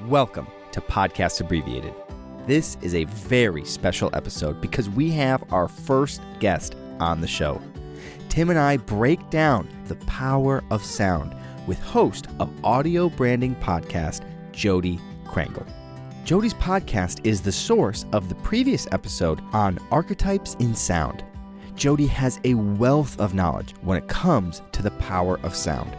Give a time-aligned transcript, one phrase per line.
[0.00, 1.94] Welcome to Podcast Abbreviated.
[2.46, 7.60] This is a very special episode because we have our first guest on the show.
[8.30, 11.36] Tim and I break down the power of sound
[11.66, 15.70] with host of audio branding podcast, Jodi Krangle.
[16.24, 21.22] Jodi's podcast is the source of the previous episode on archetypes in sound.
[21.76, 25.94] Jodi has a wealth of knowledge when it comes to the power of sound.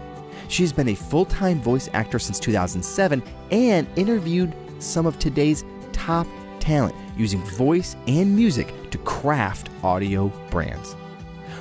[0.47, 6.27] She's been a full time voice actor since 2007 and interviewed some of today's top
[6.59, 10.95] talent using voice and music to craft audio brands.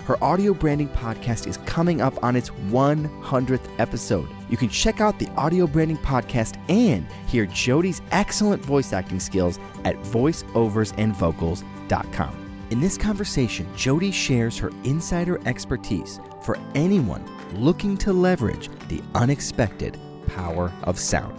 [0.06, 4.28] Her audio branding podcast is coming up on its 100th episode.
[4.50, 9.60] You can check out the audio branding podcast and hear Jodi's excellent voice acting skills
[9.84, 12.41] at voiceoversandvocals.com.
[12.72, 17.22] In this conversation, Jodi shares her insider expertise for anyone
[17.52, 21.38] looking to leverage the unexpected power of sound.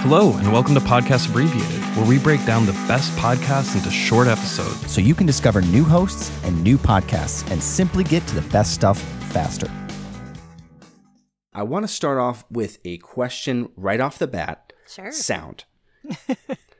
[0.00, 4.28] Hello, and welcome to Podcast Abbreviated, where we break down the best podcasts into short
[4.28, 4.92] episodes.
[4.92, 8.74] So you can discover new hosts and new podcasts and simply get to the best
[8.74, 9.00] stuff
[9.32, 9.70] faster.
[11.54, 14.74] I want to start off with a question right off the bat.
[14.86, 15.10] Sure.
[15.10, 15.64] Sound.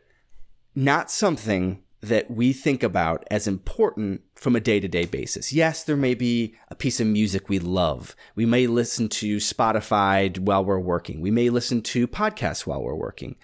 [0.74, 5.52] Not something that we think about as important from a day to day basis.
[5.52, 8.16] Yes, there may be a piece of music we love.
[8.34, 11.20] We may listen to Spotify while we're working.
[11.20, 13.36] We may listen to podcasts while we're working.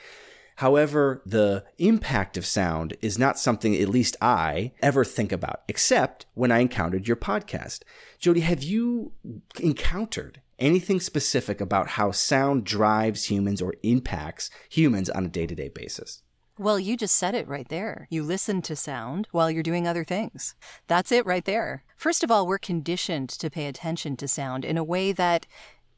[0.57, 6.27] However, the impact of sound is not something, at least I, ever think about, except
[6.35, 7.83] when I encountered your podcast.
[8.19, 9.13] Jodi, have you
[9.61, 15.55] encountered anything specific about how sound drives humans or impacts humans on a day to
[15.55, 16.23] day basis?
[16.59, 18.09] Well, you just said it right there.
[18.11, 20.57] You listen to sound while you're doing other things.
[20.89, 21.85] That's it right there.
[21.97, 25.47] First of all, we're conditioned to pay attention to sound in a way that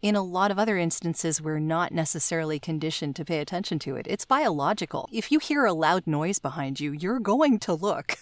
[0.02, 4.06] in a lot of other instances, we're not necessarily conditioned to pay attention to it.
[4.06, 5.08] It's biological.
[5.10, 8.18] If you hear a loud noise behind you, you're going to look.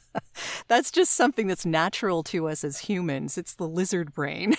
[0.68, 3.38] that's just something that's natural to us as humans.
[3.38, 4.56] It's the lizard brain.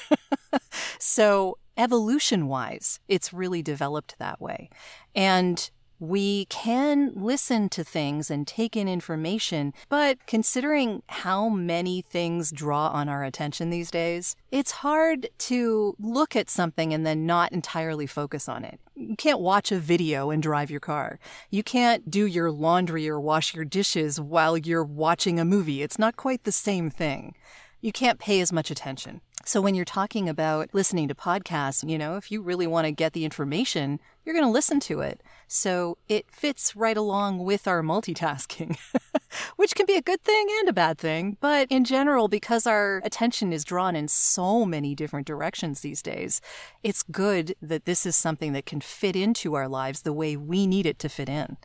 [1.00, 4.70] so, evolution wise, it's really developed that way.
[5.16, 12.52] And we can listen to things and take in information, but considering how many things
[12.52, 17.52] draw on our attention these days, it's hard to look at something and then not
[17.52, 18.80] entirely focus on it.
[18.96, 21.20] You can't watch a video and drive your car.
[21.50, 25.82] You can't do your laundry or wash your dishes while you're watching a movie.
[25.82, 27.34] It's not quite the same thing.
[27.84, 29.20] You can't pay as much attention.
[29.44, 32.92] So when you're talking about listening to podcasts, you know, if you really want to
[32.94, 35.20] get the information, you're going to listen to it.
[35.50, 38.78] So it fits right along with our multitasking,
[39.58, 41.36] which can be a good thing and a bad thing.
[41.42, 46.40] But in general, because our attention is drawn in so many different directions these days,
[46.84, 50.68] it's good that this is something that can fit into our lives the way we
[50.68, 51.58] need it to fit in.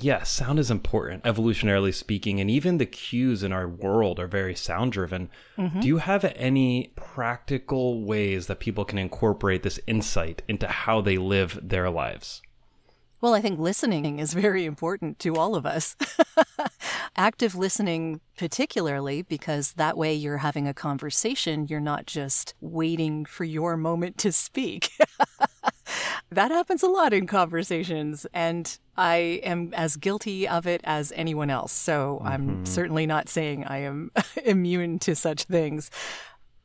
[0.00, 4.54] Yeah, sound is important, evolutionarily speaking, and even the cues in our world are very
[4.54, 5.30] sound driven.
[5.58, 5.80] Mm-hmm.
[5.80, 11.16] Do you have any practical ways that people can incorporate this insight into how they
[11.16, 12.42] live their lives?
[13.20, 15.94] Well, I think listening is very important to all of us.
[17.16, 21.66] Active listening, particularly, because that way you're having a conversation.
[21.68, 24.92] You're not just waiting for your moment to speak.
[26.30, 31.50] that happens a lot in conversations, and I am as guilty of it as anyone
[31.50, 31.72] else.
[31.72, 32.28] So mm-hmm.
[32.28, 34.12] I'm certainly not saying I am
[34.44, 35.90] immune to such things.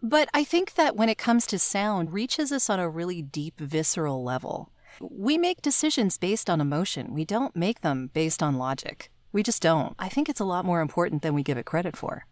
[0.01, 3.59] But I think that when it comes to sound, reaches us on a really deep,
[3.59, 4.71] visceral level.
[5.01, 7.13] We make decisions based on emotion.
[7.13, 9.09] We don't make them based on logic.
[9.31, 9.95] We just don't.
[9.99, 12.25] I think it's a lot more important than we give it credit for.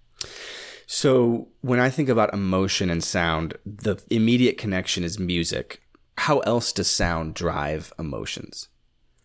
[0.85, 5.82] So, when I think about emotion and sound, the immediate connection is music.
[6.17, 8.69] How else does sound drive emotions?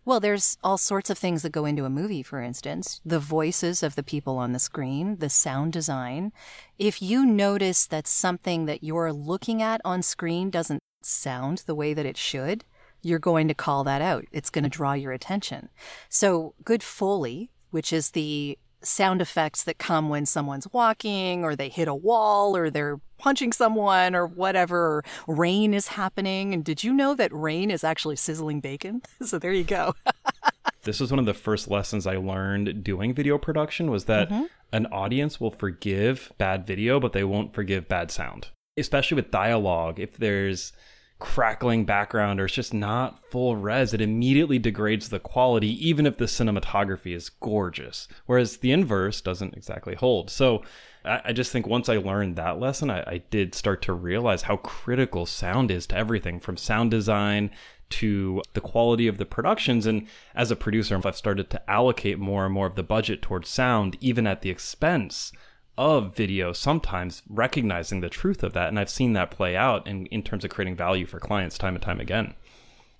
[0.04, 3.03] Well, there's all sorts of things that go into a movie, for instance.
[3.04, 6.32] The voices of the people on the screen, the sound design.
[6.78, 11.93] If you notice that something that you're looking at on screen doesn't sound the way
[11.93, 12.64] that it should,
[13.02, 14.25] you're going to call that out.
[14.32, 15.69] It's going to draw your attention.
[16.08, 21.69] So, good Foley, which is the sound effects that come when someone's walking or they
[21.69, 26.55] hit a wall or they're punching someone or whatever, rain is happening.
[26.55, 29.03] And did you know that rain is actually sizzling bacon?
[29.23, 29.95] so there you go.
[30.83, 34.45] this was one of the first lessons I learned doing video production was that mm-hmm.
[34.73, 38.49] an audience will forgive bad video, but they won't forgive bad sound.
[38.77, 40.73] Especially with dialogue, if there's
[41.19, 46.17] crackling background or it's just not full res, it immediately degrades the quality, even if
[46.17, 48.09] the cinematography is gorgeous.
[48.26, 50.31] Whereas the inverse doesn't exactly hold.
[50.31, 50.62] So
[51.05, 54.43] I, I just think once I learned that lesson, I, I did start to realize
[54.43, 57.50] how critical sound is to everything from sound design
[57.91, 59.87] to the quality of the productions.
[59.87, 63.49] And as a producer, I've started to allocate more and more of the budget towards
[63.49, 65.32] sound, even at the expense
[65.79, 68.69] of video, sometimes recognizing the truth of that.
[68.69, 71.77] And I've seen that play out in, in terms of creating value for clients time
[71.77, 72.35] and time again.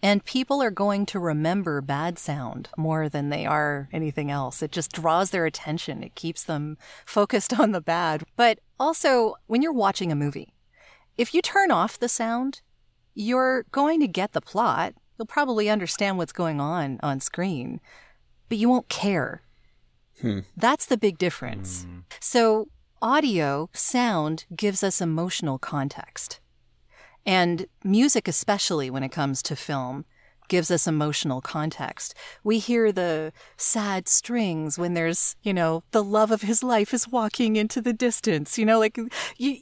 [0.01, 4.63] And people are going to remember bad sound more than they are anything else.
[4.63, 6.05] It just draws their attention.
[6.05, 8.23] It keeps them focused on the bad.
[8.37, 10.55] But also, when you're watching a movie,
[11.17, 12.61] if you turn off the sound,
[13.13, 14.95] you're going to get the plot.
[15.19, 17.81] You'll probably understand what's going on on screen,
[18.49, 19.43] but you won't care.
[20.21, 20.41] Hmm.
[20.57, 21.85] That's the big difference.
[21.85, 21.99] Hmm.
[22.21, 22.69] So,
[23.01, 26.41] audio, sound gives us emotional context.
[27.25, 30.05] And music, especially when it comes to film,
[30.49, 32.15] gives us emotional context.
[32.43, 37.07] We hear the sad strings when there's, you know, the love of his life is
[37.07, 38.59] walking into the distance.
[38.59, 39.11] You know, like you,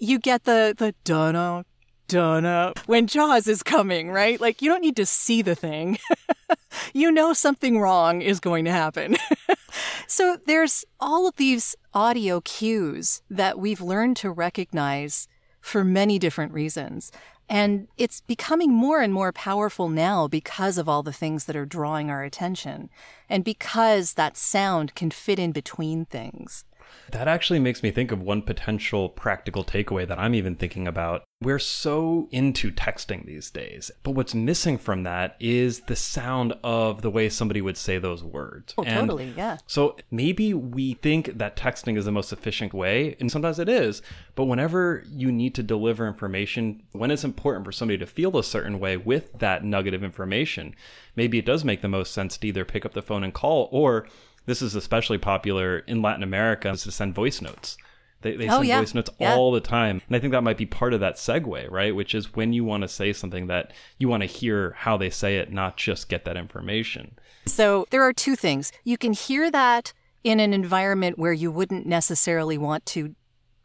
[0.00, 1.64] you get the, the dunno,
[2.08, 4.40] dunno when Jaws is coming, right?
[4.40, 5.98] Like you don't need to see the thing.
[6.94, 9.16] you know something wrong is going to happen.
[10.06, 15.28] so there's all of these audio cues that we've learned to recognize
[15.60, 17.10] for many different reasons.
[17.48, 21.66] And it's becoming more and more powerful now because of all the things that are
[21.66, 22.90] drawing our attention
[23.28, 26.64] and because that sound can fit in between things.
[27.10, 31.22] That actually makes me think of one potential practical takeaway that I'm even thinking about.
[31.42, 37.02] We're so into texting these days, but what's missing from that is the sound of
[37.02, 38.72] the way somebody would say those words.
[38.78, 39.58] Oh, and totally, yeah.
[39.66, 44.00] So maybe we think that texting is the most efficient way, and sometimes it is,
[44.34, 48.42] but whenever you need to deliver information, when it's important for somebody to feel a
[48.42, 50.74] certain way with that nugget of information,
[51.16, 53.68] maybe it does make the most sense to either pick up the phone and call
[53.70, 54.06] or
[54.46, 57.76] this is especially popular in Latin America, is to send voice notes.
[58.22, 58.80] They, they oh, send yeah.
[58.80, 59.34] voice notes yeah.
[59.34, 60.00] all the time.
[60.06, 61.94] And I think that might be part of that segue, right?
[61.94, 65.10] Which is when you want to say something that you want to hear how they
[65.10, 67.18] say it, not just get that information.
[67.46, 68.72] So there are two things.
[68.84, 69.92] You can hear that
[70.24, 73.14] in an environment where you wouldn't necessarily want to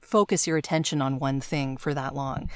[0.01, 2.49] focus your attention on one thing for that long.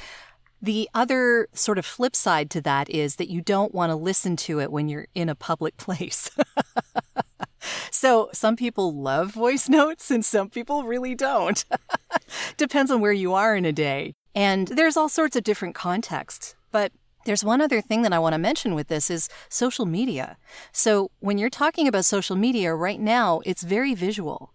[0.62, 4.36] The other sort of flip side to that is that you don't want to listen
[4.38, 6.30] to it when you're in a public place.
[7.96, 11.64] So some people love voice notes and some people really don't.
[12.58, 14.14] Depends on where you are in a day.
[14.36, 16.56] And there's all sorts of different contexts.
[16.72, 16.92] But
[17.26, 20.38] there's one other thing that I want to mention with this is social media.
[20.72, 24.52] So when you're talking about social media right now, it's very visual.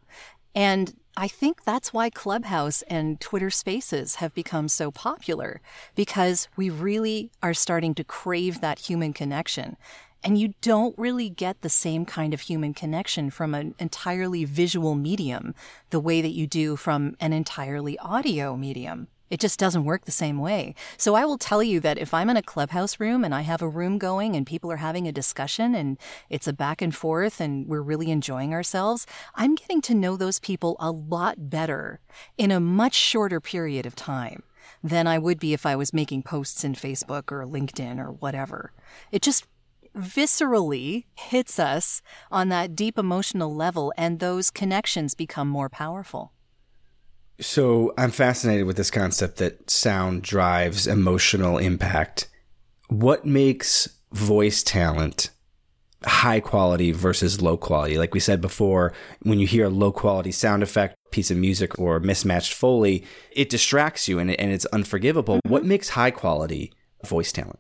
[0.54, 5.60] And I think that's why Clubhouse and Twitter Spaces have become so popular
[5.94, 9.76] because we really are starting to crave that human connection.
[10.22, 14.94] And you don't really get the same kind of human connection from an entirely visual
[14.94, 15.54] medium
[15.90, 19.08] the way that you do from an entirely audio medium.
[19.30, 20.74] It just doesn't work the same way.
[20.96, 23.62] So I will tell you that if I'm in a clubhouse room and I have
[23.62, 27.40] a room going and people are having a discussion and it's a back and forth
[27.40, 29.06] and we're really enjoying ourselves,
[29.36, 32.00] I'm getting to know those people a lot better
[32.36, 34.42] in a much shorter period of time
[34.82, 38.72] than I would be if I was making posts in Facebook or LinkedIn or whatever.
[39.12, 39.46] It just
[39.96, 46.32] viscerally hits us on that deep emotional level, and those connections become more powerful.
[47.40, 52.28] So I'm fascinated with this concept that sound drives emotional impact.
[52.88, 55.30] What makes voice talent
[56.04, 57.96] high quality versus low quality?
[57.96, 58.92] Like we said before,
[59.22, 63.48] when you hear a low quality sound effect, piece of music, or mismatched Foley, it
[63.48, 65.36] distracts you and, and it's unforgivable.
[65.36, 65.50] Mm-hmm.
[65.50, 66.72] What makes high quality
[67.04, 67.58] voice talent?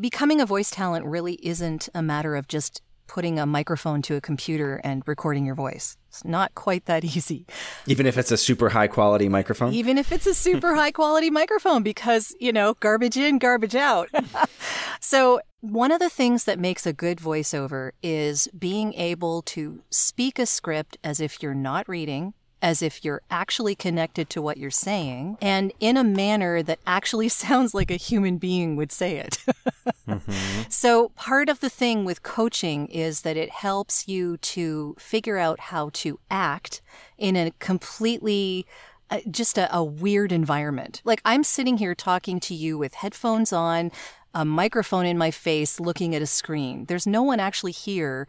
[0.00, 4.20] Becoming a voice talent really isn't a matter of just putting a microphone to a
[4.20, 5.96] computer and recording your voice.
[6.08, 7.46] It's not quite that easy.
[7.86, 9.72] Even if it's a super high quality microphone?
[9.72, 14.08] Even if it's a super high quality microphone, because, you know, garbage in, garbage out.
[15.00, 20.38] so, one of the things that makes a good voiceover is being able to speak
[20.38, 24.70] a script as if you're not reading, as if you're actually connected to what you're
[24.70, 29.38] saying and in a manner that actually sounds like a human being would say it.
[30.08, 30.62] mm-hmm.
[30.68, 35.60] So, part of the thing with coaching is that it helps you to figure out
[35.60, 36.80] how to act
[37.18, 38.66] in a completely
[39.10, 41.00] uh, just a, a weird environment.
[41.04, 43.92] Like, I'm sitting here talking to you with headphones on,
[44.36, 46.84] a microphone in my face, looking at a screen.
[46.86, 48.28] There's no one actually here.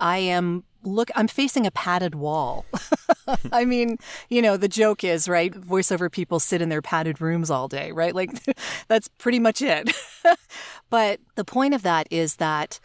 [0.00, 2.64] I am look, I'm facing a padded wall.
[3.52, 3.98] I mean,
[4.30, 5.52] you know, the joke is, right?
[5.52, 8.14] Voiceover people sit in their padded rooms all day, right?
[8.14, 8.30] Like,
[8.88, 9.90] that's pretty much it.
[10.90, 12.78] but the point of that is that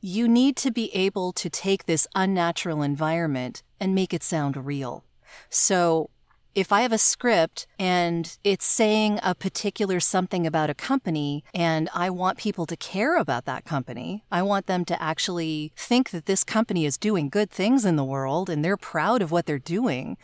[0.00, 5.04] you need to be able to take this unnatural environment and make it sound real.
[5.48, 6.10] So,
[6.54, 11.88] if I have a script and it's saying a particular something about a company and
[11.94, 16.26] I want people to care about that company, I want them to actually think that
[16.26, 19.58] this company is doing good things in the world and they're proud of what they're
[19.58, 20.16] doing.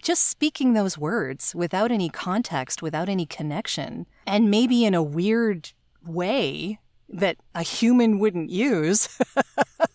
[0.00, 5.72] Just speaking those words without any context, without any connection, and maybe in a weird
[6.04, 6.78] way
[7.08, 9.18] that a human wouldn't use,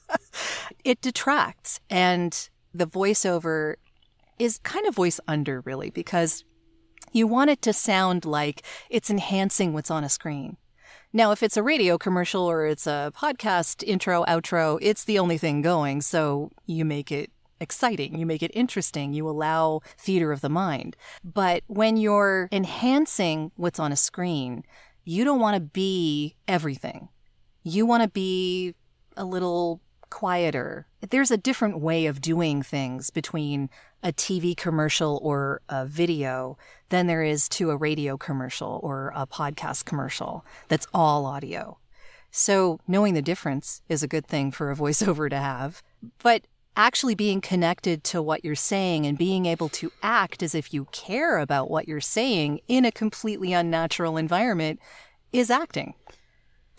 [0.86, 1.81] it detracts.
[1.89, 3.75] And the voiceover
[4.39, 6.43] is kind of voice under, really, because
[7.12, 10.58] you want it to sound like it's enhancing what's on a screen.
[11.12, 15.38] Now, if it's a radio commercial or it's a podcast intro, outro, it's the only
[15.38, 16.01] thing going.
[16.01, 18.17] So you make it exciting.
[18.17, 19.13] You make it interesting.
[19.13, 20.96] You allow theater of the mind.
[21.24, 24.63] But when you're enhancing what's on a screen,
[25.03, 27.10] you don't want to be everything.
[27.63, 28.75] You want to be
[29.17, 30.88] a little quieter.
[31.10, 33.69] There's a different way of doing things between
[34.03, 36.58] a TV commercial or a video
[36.89, 41.77] than there is to a radio commercial or a podcast commercial that's all audio.
[42.32, 45.82] So knowing the difference is a good thing for a voiceover to have.
[46.22, 46.44] But
[46.75, 50.86] actually being connected to what you're saying and being able to act as if you
[50.91, 54.79] care about what you're saying in a completely unnatural environment
[55.34, 55.94] is acting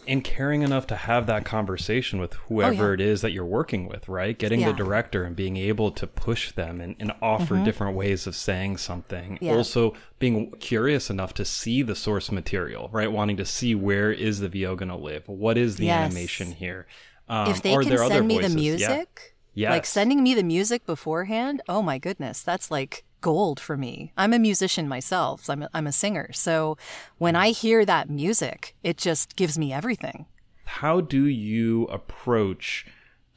[0.07, 2.95] and caring enough to have that conversation with whoever oh, yeah.
[2.95, 4.39] it is that you're working with, right?
[4.39, 4.73] Getting yeah.
[4.73, 7.65] the director and being able to push them and, and offer mm-hmm.
[7.65, 9.39] different ways of saying something.
[9.41, 9.55] Yeah.
[9.55, 13.11] Also being curious enough to see the source material, right?
[13.11, 15.29] Wanting to see where is the VO going to live?
[15.29, 16.07] What is the yes.
[16.07, 16.87] animation here?
[17.29, 18.55] Um, if they can send me voices?
[18.55, 19.71] the music, yeah.
[19.71, 24.13] like sending me the music beforehand, oh my goodness, that's like gold for me.
[24.17, 25.49] I'm a musician myself.
[25.49, 26.31] I'm a, I'm a singer.
[26.33, 26.77] So
[27.19, 27.41] when hmm.
[27.41, 30.27] I hear that music, it just gives me everything.
[30.65, 32.87] How do you approach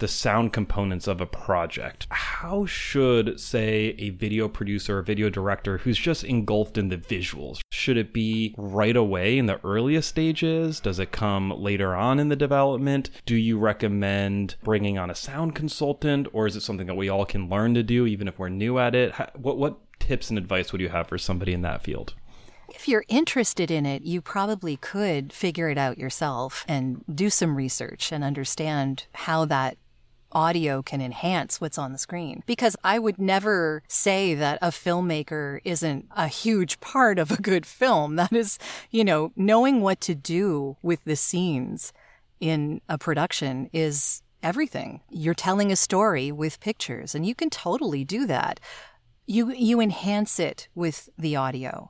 [0.03, 2.07] the sound components of a project.
[2.11, 7.61] How should, say, a video producer or video director who's just engulfed in the visuals,
[7.71, 10.81] should it be right away in the earliest stages?
[10.81, 13.11] Does it come later on in the development?
[13.25, 17.25] Do you recommend bringing on a sound consultant, or is it something that we all
[17.25, 19.13] can learn to do even if we're new at it?
[19.37, 22.13] What, what tips and advice would you have for somebody in that field?
[22.67, 27.55] If you're interested in it, you probably could figure it out yourself and do some
[27.55, 29.77] research and understand how that
[30.33, 32.43] audio can enhance what's on the screen.
[32.45, 37.65] Because I would never say that a filmmaker isn't a huge part of a good
[37.65, 38.15] film.
[38.23, 38.57] That is,
[38.89, 41.91] you know, knowing what to do with the scenes
[42.39, 45.01] in a production is everything.
[45.09, 48.59] You're telling a story with pictures and you can totally do that.
[49.25, 51.89] You you enhance it with the audio.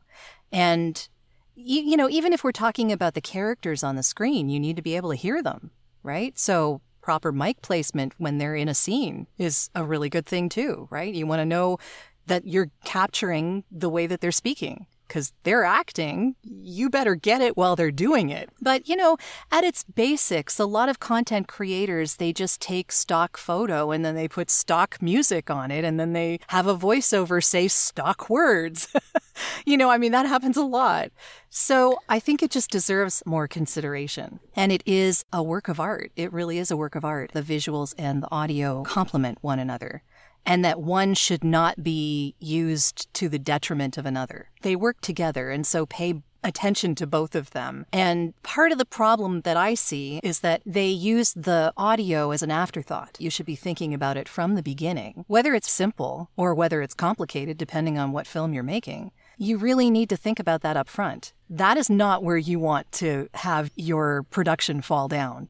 [0.51, 1.07] And
[1.55, 4.75] you, you know, even if we're talking about the characters on the screen, you need
[4.75, 5.71] to be able to hear them,
[6.03, 6.37] right?
[6.37, 10.87] So proper mic placement when they're in a scene is a really good thing too,
[10.89, 11.13] right?
[11.13, 11.77] You want to know
[12.25, 16.35] that you're capturing the way that they're speaking because they're acting.
[16.41, 18.49] You better get it while they're doing it.
[18.59, 19.17] But, you know,
[19.51, 24.15] at its basics, a lot of content creators, they just take stock photo and then
[24.15, 28.91] they put stock music on it and then they have a voiceover say stock words.
[29.67, 31.11] you know, I mean, that happens a lot.
[31.51, 34.39] So I think it just deserves more consideration.
[34.55, 36.11] And it is a work of art.
[36.15, 37.33] It really is a work of art.
[37.33, 40.01] The visuals and the audio complement one another
[40.45, 44.49] and that one should not be used to the detriment of another.
[44.61, 47.85] They work together, and so pay attention to both of them.
[47.91, 52.43] And part of the problem that I see is that they use the audio as
[52.43, 53.17] an afterthought.
[53.19, 56.93] You should be thinking about it from the beginning, whether it's simple or whether it's
[56.93, 59.11] complicated, depending on what film you're making.
[59.37, 61.33] You really need to think about that up front.
[61.49, 65.49] That is not where you want to have your production fall down.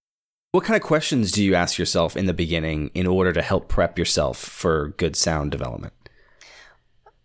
[0.54, 3.70] What kind of questions do you ask yourself in the beginning in order to help
[3.70, 5.94] prep yourself for good sound development?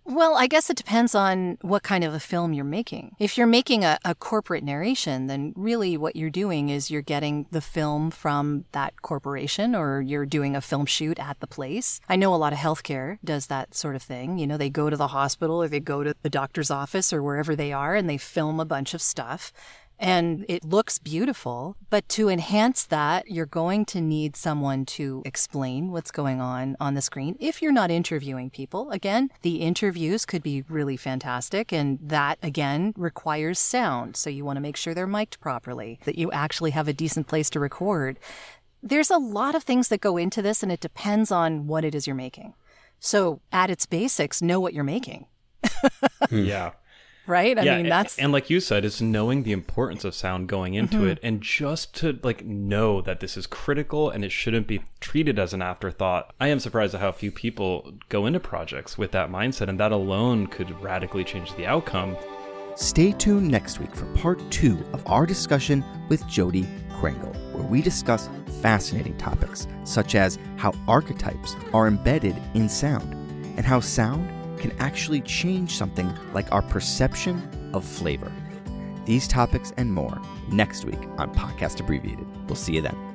[0.07, 3.17] Well, I guess it depends on what kind of a film you're making.
[3.19, 7.45] If you're making a, a, corporate narration, then really what you're doing is you're getting
[7.51, 12.01] the film from that corporation or you're doing a film shoot at the place.
[12.09, 14.39] I know a lot of healthcare does that sort of thing.
[14.39, 17.23] You know, they go to the hospital or they go to the doctor's office or
[17.23, 19.53] wherever they are and they film a bunch of stuff
[19.99, 21.77] and it looks beautiful.
[21.91, 26.95] But to enhance that, you're going to need someone to explain what's going on on
[26.95, 27.37] the screen.
[27.41, 31.73] If you're not interviewing people, again, the interviews could be really fantastic.
[31.73, 34.17] And that again requires sound.
[34.17, 37.27] So you want to make sure they're mic'd properly, that you actually have a decent
[37.27, 38.19] place to record.
[38.83, 41.95] There's a lot of things that go into this and it depends on what it
[41.95, 42.55] is you're making.
[43.01, 45.27] So at its basics, know what you're making.
[46.31, 46.73] yeah.
[47.29, 47.59] Right?
[47.59, 50.49] I yeah, mean, a- that's and like you said, it's knowing the importance of sound
[50.49, 51.07] going into Mm-hmm.
[51.09, 55.39] it, and just to like know that this is critical and it shouldn't be treated
[55.39, 56.33] as an afterthought.
[56.41, 59.93] I am surprised at how few people go into projects with that mindset, and that
[59.93, 62.17] alone could radically change the outcome.
[62.77, 67.83] Stay tuned next week for part two of our discussion with Jodi Krangle, where we
[67.83, 68.29] discuss
[68.63, 73.13] fascinating topics such as how archetypes are embedded in sound
[73.57, 78.33] and how sound can actually change something like our perception of flavor.
[79.07, 82.27] These topics and more next week on Podcast Abbreviated.
[82.47, 83.08] We'll see you then.